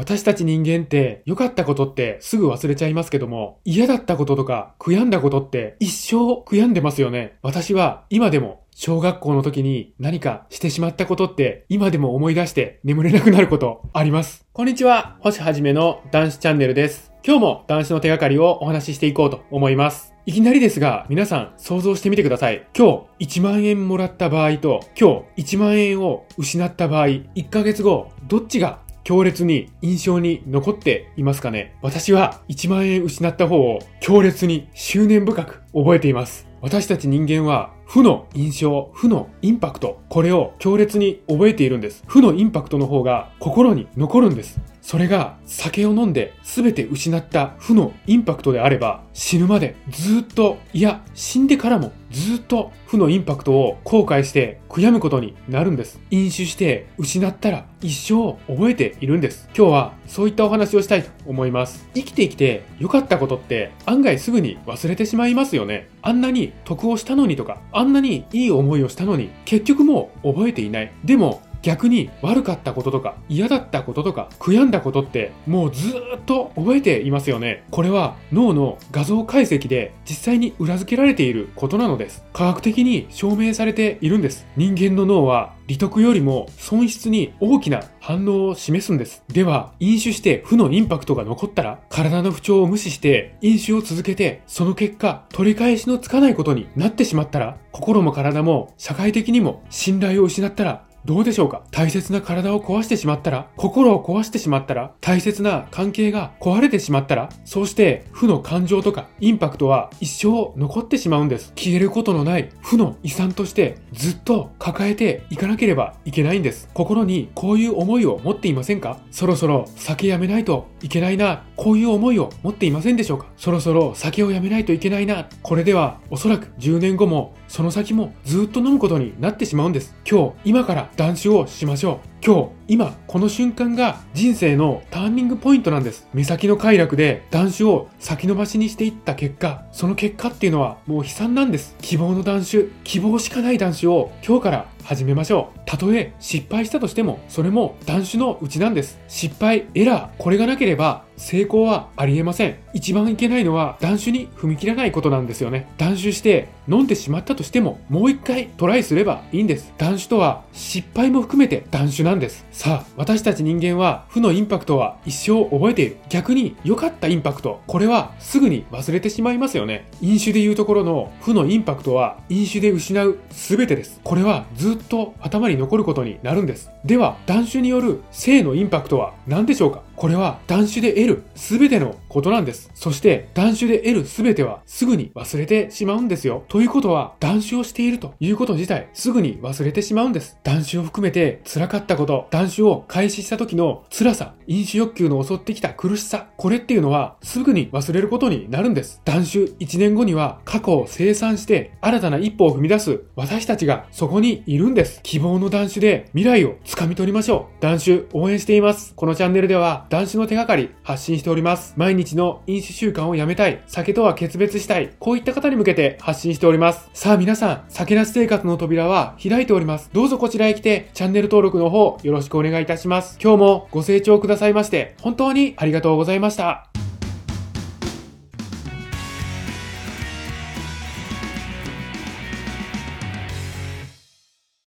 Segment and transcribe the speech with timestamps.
[0.00, 7.36] 私たち人間って良かったことってすぐ忘れちゃいますけども、嫌だったこととか悔やんだことって一生悔やんでますよね。
[7.42, 14.46] 私は今でも小学校の時に何かしてしまったことって今でも思い出して眠れなくなることあります。
[14.54, 17.12] こんにちは、星はじめの男子チャンネルです。
[17.22, 20.14] 今日も男子の手がかりをお話ししていこうと思います。
[20.24, 22.66] いきなりですが、皆さん想像してみてください。
[22.74, 28.78] 今日1万円もらった場合と、今日1万円を失った場合、1ヶ月後、どっちが
[29.10, 31.76] 強烈に印象に残っていますかね？
[31.82, 36.46] 私は1万円失った方を強烈に執念深く覚えています。
[36.60, 42.04] 私たち人間は負の印象、負のインパクト、これを強烈に覚えているんです。
[42.06, 44.60] 負のインパクトの方が心に残るんです。
[44.82, 56.00] それが酒を飲んで全て失った負のインパクトであれば死ぬまでずっと、いや死んでからもずっと負のインパクトを後悔して悔やむことになるんです。
[56.10, 59.48] 飲酒して失ったら一生覚えているんです。
[59.56, 61.88] 今日はそういったお話をしたいと思います。
[61.94, 65.88] 生きてきて良かったことって案外すぐに忘れてしまいますよね。
[66.02, 70.92] あんなに得をしたのにとか、あんなにいい思いをしたのに結局もう覚えていない。
[71.04, 77.64] でも逆に悪かったこととか嫌だったこととか悔やんだことってもうずっと覚えていますよね。
[77.70, 82.24] これは脳の画像解析で実際に裏付けられていることなのです。
[82.32, 84.46] 科学的に証明されているんです。
[84.56, 89.22] 人間の脳は利得よりも損失に大きな反応を示すんです。
[89.28, 101.62] では、飲酒して負のインパクトが残ったら、体の不調を無視して飲酒を続けて、その結果、取り返しのつかないことになってしまったら、心も体も社会的にも信頼を失ったら、どうでしょうか？
[101.70, 111.52] 大切な体を壊してしまったら、心を壊してしまったら、大切な関係が壊れてしまったら、そうして負の感情とかインパクトは一生残ってしまうんです。
[111.56, 116.68] 消えることのない負の遺産としてずっと抱えていかなければいけないんです。
[116.74, 119.00] 心にこういう思いを持っていませんか？
[119.10, 123.26] そろそろ酒やめないといけないな、こういう思いを持っていませんでしょうか？
[123.36, 129.96] そろそろ酒をやめないといけないな、これではおそらく10年後もその先もずっと飲むことになってしまうんです。
[130.08, 132.19] 今日、今から断酒をしましょう。
[132.22, 136.06] 今日、今、この瞬間が人生のターニングポイントなんです。
[136.12, 141.76] 目先の快楽で断酒を先延ばしにしていった結果、その結果っていうのはもう悲惨なんです。
[141.80, 145.60] 希望の断酒、希望しかない断酒を今日から始めましょう。
[145.64, 148.98] たとえ失敗したとしても、それも断酒のうちなんです。
[149.08, 152.56] 失敗、エラー、これがなければ成功はありえません。
[152.74, 155.68] 一番いけないのは断酒に踏み切らないことなんですよね。
[155.78, 159.72] 断酒して飲んでしまったとしても、もう一回トライすればいいんです。
[159.78, 162.44] 断酒とは失敗も含めて断酒なんです。
[162.50, 165.96] さあ、私たち人間は負のインパクトは一生覚えている。
[166.08, 169.86] 逆に良かったインパクト、これはすぐに忘れてしまいますよね。
[170.00, 174.00] 飲酒でいうところの負のインパクトは飲酒で失う全てです。
[174.02, 176.72] これはずっと頭に残ることになるんです。
[176.84, 179.82] では、断酒による性のインパクトは何でしょうか？
[179.94, 182.70] これは断酒で得る全てのことなんです。
[182.74, 186.42] そして断酒で得る全てはすぐに忘れてしまうんですよ。
[186.48, 190.38] ということは断酒をしているということ自体すぐに忘れてしまうんです。
[190.42, 199.00] 断酒を含めて辛かったこと、断酒を開始した時の辛さ、飲酒欲求の襲ってきた苦しさ、これっていうのはすぐに忘れることになるんです。
[199.04, 205.00] 断酒1年後には過去を清算して新たな一歩を踏み出す私たちがそこにいるんです。
[205.02, 207.62] 希望の断酒で未来を掴み取りましょう。
[207.62, 208.94] 断酒応援しています。
[208.96, 211.74] このチャンネルでは男子の手がかり発信しております。
[211.76, 216.88] 毎日の飲酒習慣をやめたい、酒とは決別したい、こういった方に向けて発信しております。
[216.94, 219.90] さあ皆さん、酒なし生活の扉は開いております。
[219.92, 223.18] どうぞこちらへ来て、チャンネル登録の方よろしくお願いいたします。
[223.22, 226.79] 今日もご清聴くださいまして、本当にありがとうございました。